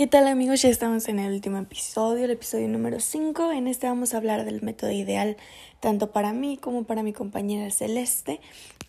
¿Qué 0.00 0.06
tal 0.06 0.28
amigos? 0.28 0.62
Ya 0.62 0.70
estamos 0.70 1.10
en 1.10 1.18
el 1.18 1.34
último 1.34 1.58
episodio, 1.58 2.24
el 2.24 2.30
episodio 2.30 2.68
número 2.68 3.00
5. 3.00 3.52
En 3.52 3.66
este 3.66 3.86
vamos 3.86 4.14
a 4.14 4.16
hablar 4.16 4.46
del 4.46 4.62
método 4.62 4.90
ideal 4.90 5.36
tanto 5.78 6.10
para 6.10 6.32
mí 6.32 6.56
como 6.56 6.84
para 6.84 7.02
mi 7.02 7.12
compañera 7.12 7.70
Celeste. 7.70 8.40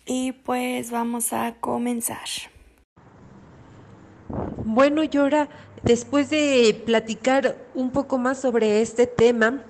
Y 0.06 0.32
pues 0.32 0.90
vamos 0.90 1.34
a 1.34 1.56
comenzar. 1.60 2.26
Bueno, 4.64 5.04
Yora, 5.04 5.50
después 5.82 6.30
de 6.30 6.82
platicar 6.86 7.58
un 7.74 7.90
poco 7.90 8.16
más 8.16 8.40
sobre 8.40 8.80
este 8.80 9.06
tema, 9.06 9.66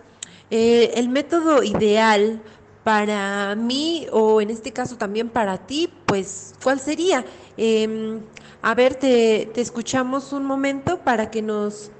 eh, 0.53 0.93
el 0.95 1.09
método 1.09 1.65
ideal 1.65 2.41
para 2.85 3.55
mí 3.55 4.07
o 4.13 4.41
en 4.41 4.51
este 4.51 4.73
caso 4.73 4.97
también 4.97 5.29
para 5.29 5.59
ti, 5.59 5.89
pues, 6.07 6.55
¿cuál 6.63 6.81
sería? 6.81 7.25
Em, 7.57 8.21
a 8.61 8.75
ver, 8.75 8.95
te, 8.95 9.51
te 9.55 9.61
escuchamos 9.61 10.33
un 10.33 10.45
momento 10.45 10.99
para 10.99 11.31
que 11.31 11.43
nos 11.43 11.91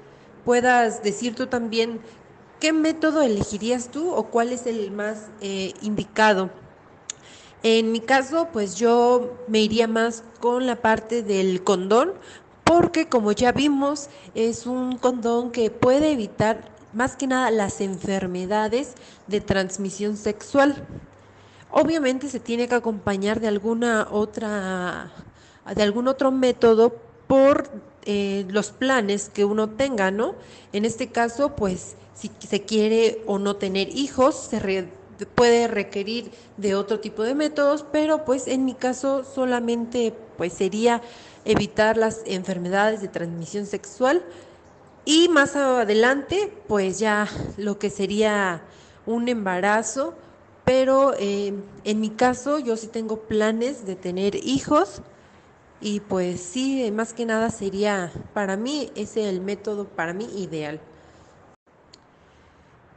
puedas 0.45 1.03
decir 1.03 1.35
tú 1.35 1.47
también 1.47 2.01
qué 2.59 2.73
método 2.73 3.21
elegirías 3.21 3.89
tú 3.89 4.11
o 4.11 4.23
cuál 4.27 4.51
es 4.51 4.65
el 4.67 4.91
más 4.91 5.29
eh, 5.41 5.73
indicado. 5.81 6.49
En 7.61 7.91
mi 7.91 8.01
caso, 8.01 8.49
pues 8.51 8.75
yo 8.75 9.37
me 9.47 9.59
iría 9.61 9.87
más 9.87 10.23
con 10.39 10.65
la 10.65 10.77
parte 10.77 11.23
del 11.23 11.63
condón, 11.63 12.13
porque 12.63 13.07
como 13.07 13.31
ya 13.31 13.51
vimos, 13.51 14.09
es 14.35 14.65
un 14.65 14.97
condón 14.97 15.51
que 15.51 15.71
puede 15.71 16.11
evitar 16.11 16.72
más 16.93 17.15
que 17.15 17.27
nada 17.27 17.51
las 17.51 17.81
enfermedades 17.81 18.93
de 19.27 19.41
transmisión 19.41 20.17
sexual. 20.17 20.85
Obviamente 21.71 22.29
se 22.29 22.39
tiene 22.39 22.67
que 22.67 22.75
acompañar 22.75 23.39
de 23.39 23.47
alguna 23.47 24.07
otra 24.11 25.11
de 25.75 25.81
algún 25.81 26.07
otro 26.07 26.31
método 26.31 26.93
por 27.27 27.69
eh, 28.05 28.45
los 28.49 28.71
planes 28.71 29.29
que 29.29 29.45
uno 29.45 29.69
tenga, 29.69 30.11
¿no? 30.11 30.35
En 30.73 30.83
este 30.83 31.07
caso, 31.07 31.55
pues 31.55 31.95
si 32.13 32.29
se 32.47 32.63
quiere 32.63 33.23
o 33.27 33.39
no 33.39 33.55
tener 33.55 33.89
hijos, 33.95 34.35
se 34.35 34.87
puede 35.35 35.67
requerir 35.67 36.31
de 36.57 36.75
otro 36.75 36.99
tipo 36.99 37.23
de 37.23 37.33
métodos, 37.33 37.85
pero 37.91 38.25
pues 38.25 38.47
en 38.47 38.65
mi 38.65 38.73
caso 38.73 39.23
solamente 39.23 40.13
pues 40.37 40.53
sería 40.53 41.01
evitar 41.45 41.97
las 41.97 42.21
enfermedades 42.25 43.01
de 43.01 43.07
transmisión 43.07 43.65
sexual 43.65 44.23
y 45.05 45.27
más 45.29 45.55
adelante 45.55 46.51
pues 46.67 46.99
ya 46.99 47.27
lo 47.57 47.79
que 47.79 47.89
sería 47.89 48.61
un 49.05 49.27
embarazo, 49.27 50.15
pero 50.65 51.13
eh, 51.19 51.53
en 51.83 51.99
mi 51.99 52.09
caso 52.09 52.59
yo 52.59 52.77
sí 52.77 52.87
tengo 52.87 53.21
planes 53.21 53.85
de 53.85 53.95
tener 53.95 54.35
hijos 54.35 55.01
y 55.85 55.99
pues 55.99 56.39
sí, 56.39 56.89
más 56.91 57.13
que 57.13 57.25
nada 57.25 57.49
sería, 57.49 58.09
para 58.33 58.55
mí, 58.55 58.89
ese 58.95 59.27
el 59.27 59.41
método 59.41 59.83
para 59.83 60.13
mí 60.13 60.25
ideal. 60.37 60.79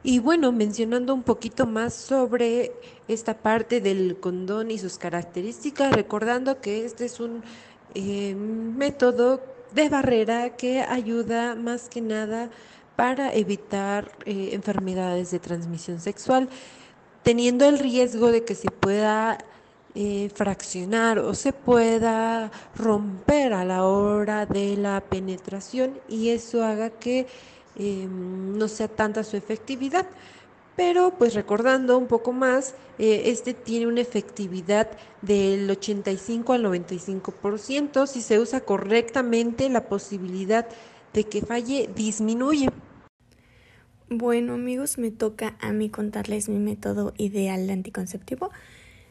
Y 0.03 0.19
bueno, 0.19 0.53
mencionando 0.53 1.13
un 1.13 1.23
poquito 1.23 1.67
más 1.67 1.93
sobre 1.93 2.71
esta 3.09 3.33
parte 3.39 3.81
del 3.81 4.17
condón 4.21 4.71
y 4.71 4.77
sus 4.77 4.97
características, 4.97 5.91
recordando 5.91 6.61
que 6.61 6.85
este 6.85 7.03
es 7.03 7.19
un 7.19 7.43
eh, 7.93 8.33
método 8.35 9.41
de 9.73 9.89
barrera 9.89 10.55
que 10.55 10.81
ayuda 10.81 11.55
más 11.55 11.89
que 11.89 12.01
nada 12.01 12.49
para 12.95 13.33
evitar 13.33 14.11
eh, 14.25 14.49
enfermedades 14.53 15.31
de 15.31 15.39
transmisión 15.39 15.99
sexual, 15.99 16.49
teniendo 17.23 17.65
el 17.65 17.79
riesgo 17.79 18.31
de 18.31 18.43
que 18.43 18.55
se 18.55 18.71
pueda 18.71 19.37
eh, 19.93 20.29
fraccionar 20.33 21.19
o 21.19 21.33
se 21.33 21.53
pueda 21.53 22.51
romper 22.75 23.53
a 23.53 23.65
la 23.65 23.83
hora 23.85 24.45
de 24.45 24.77
la 24.77 25.01
penetración 25.01 25.99
y 26.07 26.29
eso 26.29 26.63
haga 26.63 26.89
que 26.89 27.27
em, 27.75 28.57
no 28.57 28.67
sea 28.67 28.87
tanta 28.87 29.23
su 29.23 29.37
efectividad. 29.37 30.05
Pero 30.77 31.15
pues 31.17 31.33
recordando 31.33 31.97
un 31.97 32.05
poco 32.05 32.31
más, 32.31 32.75
eh, 32.99 33.23
este 33.25 33.55
tiene 33.55 33.87
una 33.87 33.99
efectividad 33.99 34.87
del 35.23 35.69
85 35.69 36.53
al 36.53 36.63
95%. 36.63 38.05
Si 38.05 38.21
se 38.21 38.39
usa 38.39 38.61
correctamente, 38.61 39.69
la 39.69 39.89
posibilidad 39.89 40.67
de 41.13 41.23
que 41.23 41.41
falle 41.41 41.89
disminuye. 41.95 42.69
Bueno 44.07 44.53
amigos, 44.53 44.99
me 44.99 45.09
toca 45.09 45.57
a 45.59 45.73
mí 45.73 45.89
contarles 45.89 46.47
mi 46.47 46.59
método 46.59 47.13
ideal 47.17 47.65
de 47.65 47.73
anticonceptivo. 47.73 48.51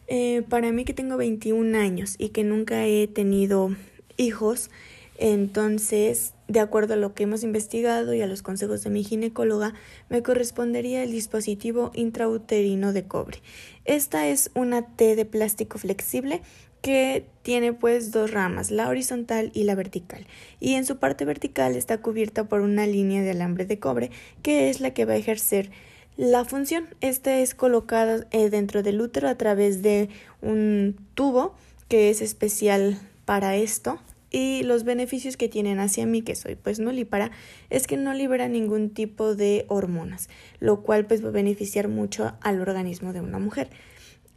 Eh, 0.06 0.42
para 0.48 0.70
mí 0.70 0.84
que 0.84 0.94
tengo 0.94 1.16
21 1.16 1.76
años 1.76 2.14
y 2.16 2.28
que 2.28 2.44
nunca 2.44 2.86
he 2.86 3.08
tenido 3.08 3.74
hijos, 4.16 4.70
entonces, 5.18 6.32
de 6.48 6.60
acuerdo 6.60 6.94
a 6.94 6.96
lo 6.96 7.14
que 7.14 7.24
hemos 7.24 7.42
investigado 7.42 8.14
y 8.14 8.22
a 8.22 8.26
los 8.26 8.42
consejos 8.42 8.82
de 8.82 8.90
mi 8.90 9.04
ginecóloga, 9.04 9.74
me 10.08 10.22
correspondería 10.22 11.02
el 11.02 11.10
dispositivo 11.10 11.90
intrauterino 11.94 12.92
de 12.92 13.06
cobre. 13.06 13.38
Esta 13.84 14.28
es 14.28 14.50
una 14.54 14.82
T 14.82 15.16
de 15.16 15.24
plástico 15.24 15.78
flexible 15.78 16.42
que 16.82 17.26
tiene 17.42 17.72
pues 17.72 18.12
dos 18.12 18.30
ramas, 18.30 18.70
la 18.70 18.88
horizontal 18.88 19.50
y 19.54 19.64
la 19.64 19.74
vertical, 19.74 20.26
y 20.60 20.74
en 20.74 20.84
su 20.84 20.98
parte 20.98 21.24
vertical 21.24 21.74
está 21.74 21.98
cubierta 21.98 22.44
por 22.44 22.60
una 22.60 22.86
línea 22.86 23.22
de 23.22 23.30
alambre 23.30 23.64
de 23.64 23.80
cobre 23.80 24.10
que 24.42 24.70
es 24.70 24.80
la 24.80 24.90
que 24.90 25.04
va 25.04 25.14
a 25.14 25.16
ejercer 25.16 25.70
la 26.16 26.44
función, 26.44 26.86
este 27.00 27.42
es 27.42 27.54
colocado 27.54 28.24
eh, 28.30 28.50
dentro 28.50 28.82
del 28.82 29.00
útero 29.00 29.28
a 29.28 29.34
través 29.34 29.82
de 29.82 30.08
un 30.40 30.96
tubo 31.14 31.54
que 31.88 32.08
es 32.08 32.22
especial 32.22 32.98
para 33.24 33.56
esto 33.56 33.98
y 34.36 34.64
los 34.64 34.84
beneficios 34.84 35.38
que 35.38 35.48
tienen 35.48 35.80
hacia 35.80 36.04
mí, 36.04 36.20
que 36.20 36.34
soy 36.34 36.56
pues 36.56 36.78
nulípara, 36.78 37.30
es 37.70 37.86
que 37.86 37.96
no 37.96 38.12
libera 38.12 38.48
ningún 38.48 38.90
tipo 38.90 39.34
de 39.34 39.64
hormonas, 39.68 40.28
lo 40.60 40.82
cual 40.82 41.06
pues 41.06 41.24
va 41.24 41.30
a 41.30 41.32
beneficiar 41.32 41.88
mucho 41.88 42.34
al 42.42 42.60
organismo 42.60 43.14
de 43.14 43.22
una 43.22 43.38
mujer. 43.38 43.70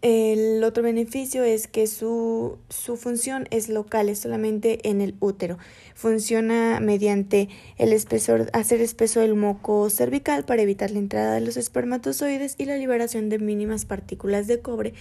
El 0.01 0.63
otro 0.63 0.83
beneficio 0.83 1.43
es 1.43 1.67
que 1.67 1.85
su, 1.85 2.59
su, 2.69 2.95
función 2.95 3.45
es 3.51 3.67
local, 3.67 4.07
es 4.07 4.19
solamente 4.19 4.87
en 4.87 5.01
el 5.01 5.15
útero. 5.19 5.57
Funciona 5.95 6.79
mediante 6.79 7.49
el 7.77 7.91
espesor, 7.91 8.49
hacer 8.53 8.79
espeso 8.79 9.19
el 9.19 9.35
moco 9.35 9.89
cervical 9.89 10.45
para 10.45 10.61
evitar 10.61 10.91
la 10.91 10.99
entrada 10.99 11.33
de 11.33 11.41
los 11.41 11.57
espermatozoides 11.57 12.55
y 12.57 12.63
la 12.63 12.77
liberación 12.77 13.27
de 13.27 13.39
mínimas 13.39 13.83
partículas 13.83 14.47
de 14.47 14.61
cobre 14.61 14.93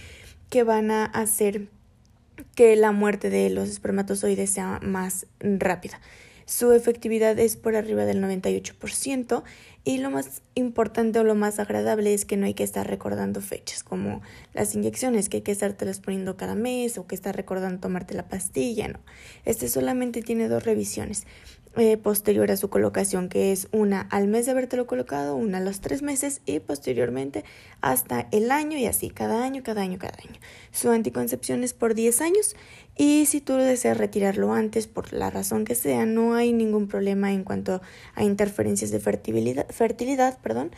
que 0.49 0.63
van 0.63 0.91
a 0.91 1.05
hacer 1.05 1.69
que 2.55 2.75
la 2.75 2.91
muerte 2.91 3.29
de 3.29 3.49
los 3.49 3.69
espermatozoides 3.69 4.49
sea 4.49 4.79
más 4.81 5.27
rápida. 5.39 5.99
Su 6.45 6.71
efectividad 6.71 7.37
es 7.37 7.57
por 7.57 7.75
arriba 7.75 8.05
del 8.05 8.23
98% 8.23 9.43
y 9.83 9.99
lo 9.99 10.09
más 10.09 10.41
importante 10.55 11.19
o 11.19 11.23
lo 11.23 11.35
más 11.35 11.59
agradable 11.59 12.13
es 12.13 12.25
que 12.25 12.37
no 12.37 12.47
hay 12.47 12.55
que 12.55 12.63
estar 12.63 12.87
recordando 12.87 13.39
fechas 13.39 13.83
como 13.83 14.21
las 14.53 14.73
inyecciones 14.73 15.29
que 15.29 15.37
hay 15.37 15.43
que 15.43 15.51
estártelas 15.51 15.99
poniendo 15.99 16.37
cada 16.37 16.55
mes 16.55 16.97
o 16.97 17.05
que 17.05 17.13
estar 17.13 17.35
recordando 17.35 17.81
tomarte 17.81 18.15
la 18.15 18.27
pastilla, 18.27 18.87
no. 18.87 18.99
Este 19.45 19.67
solamente 19.67 20.23
tiene 20.23 20.47
dos 20.47 20.63
revisiones. 20.63 21.27
Eh, 21.79 21.95
posterior 21.95 22.51
a 22.51 22.57
su 22.57 22.69
colocación, 22.69 23.29
que 23.29 23.53
es 23.53 23.69
una 23.71 24.01
al 24.11 24.27
mes 24.27 24.45
de 24.45 24.51
habértelo 24.51 24.85
colocado, 24.85 25.37
una 25.37 25.59
a 25.59 25.61
los 25.61 25.79
tres 25.79 26.01
meses 26.01 26.41
y 26.45 26.59
posteriormente 26.59 27.45
hasta 27.79 28.27
el 28.31 28.51
año 28.51 28.77
y 28.77 28.85
así, 28.85 29.09
cada 29.09 29.45
año, 29.45 29.63
cada 29.63 29.83
año, 29.83 29.97
cada 29.97 30.17
año. 30.17 30.37
Su 30.73 30.89
anticoncepción 30.89 31.63
es 31.63 31.73
por 31.73 31.93
10 31.93 32.19
años 32.19 32.57
y 32.97 33.27
si 33.27 33.39
tú 33.39 33.53
deseas 33.53 33.97
retirarlo 33.97 34.51
antes, 34.51 34.87
por 34.87 35.13
la 35.13 35.29
razón 35.29 35.63
que 35.63 35.73
sea, 35.73 36.05
no 36.05 36.35
hay 36.35 36.51
ningún 36.51 36.89
problema 36.89 37.31
en 37.31 37.45
cuanto 37.45 37.81
a 38.13 38.25
interferencias 38.25 38.91
de 38.91 38.99
fertilidad, 38.99 39.65
fertilidad 39.69 40.37
perdón. 40.39 40.71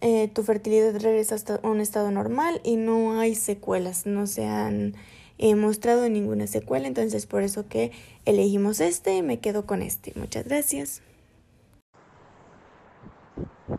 Eh, 0.00 0.32
tu 0.34 0.42
fertilidad 0.42 1.00
regresa 1.00 1.36
hasta 1.36 1.60
un 1.62 1.80
estado 1.80 2.10
normal 2.10 2.60
y 2.64 2.74
no 2.74 3.20
hay 3.20 3.36
secuelas, 3.36 4.04
no 4.04 4.26
se 4.26 4.46
han 4.46 4.96
he 5.40 5.54
mostrado 5.54 6.08
ninguna 6.08 6.46
secuela, 6.46 6.86
entonces 6.86 7.26
por 7.26 7.42
eso 7.42 7.66
que 7.66 7.92
elegimos 8.26 8.80
este 8.80 9.16
y 9.16 9.22
me 9.22 9.40
quedo 9.40 9.64
con 9.66 9.80
este. 9.82 10.12
Muchas 10.14 10.44
gracias. 10.44 11.02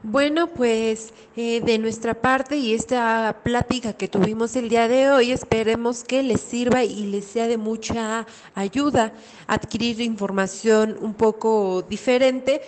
Bueno, 0.03 0.47
pues 0.47 1.13
eh, 1.35 1.61
de 1.61 1.77
nuestra 1.77 2.15
parte 2.15 2.55
y 2.57 2.73
esta 2.73 3.41
plática 3.43 3.93
que 3.93 4.07
tuvimos 4.07 4.55
el 4.55 4.69
día 4.69 4.87
de 4.87 5.09
hoy, 5.11 5.31
esperemos 5.31 6.03
que 6.03 6.23
les 6.23 6.41
sirva 6.41 6.83
y 6.83 7.05
les 7.07 7.25
sea 7.25 7.47
de 7.47 7.57
mucha 7.57 8.25
ayuda 8.55 9.13
adquirir 9.47 10.01
información 10.01 10.97
un 11.01 11.13
poco 11.13 11.83
diferente 11.83 12.61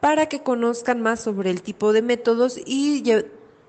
para 0.00 0.26
que 0.26 0.40
conozcan 0.40 1.00
más 1.00 1.20
sobre 1.20 1.50
el 1.50 1.62
tipo 1.62 1.92
de 1.92 2.02
métodos 2.02 2.60
y 2.66 3.02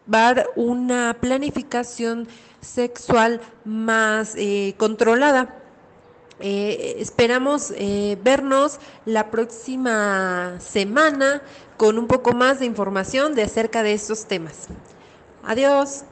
llevar 0.07 0.49
una 0.55 1.15
planificación 1.19 2.27
sexual 2.61 3.41
más 3.65 4.35
eh, 4.35 4.73
controlada. 4.77 5.55
Eh, 6.39 6.97
esperamos 6.99 7.73
eh, 7.75 8.17
vernos 8.23 8.79
la 9.05 9.31
próxima 9.31 10.55
semana 10.59 11.41
con 11.77 11.97
un 11.97 12.07
poco 12.07 12.33
más 12.33 12.59
de 12.59 12.65
información 12.65 13.35
de 13.35 13.43
acerca 13.43 13.83
de 13.83 13.93
estos 13.93 14.25
temas. 14.25 14.67
Adiós. 15.43 16.03